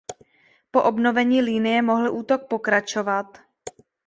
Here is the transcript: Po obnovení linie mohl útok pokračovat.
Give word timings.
Po 0.71 0.81
obnovení 0.83 1.41
linie 1.41 1.81
mohl 1.81 2.11
útok 2.11 2.47
pokračovat. 2.47 3.37